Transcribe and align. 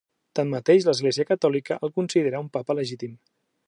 Tanmateix, 0.37 0.87
l'Església 0.87 1.27
Catòlica 1.33 1.79
el 1.89 1.95
considera 2.01 2.43
un 2.47 2.53
papa 2.59 2.81
legítim. 2.83 3.19